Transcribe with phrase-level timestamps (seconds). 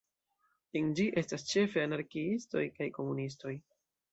[0.79, 3.55] En ĝi estas ĉefe anarkiistoj kaj komunistoj.